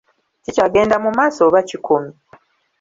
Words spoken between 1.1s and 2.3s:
maaso oba kikomye?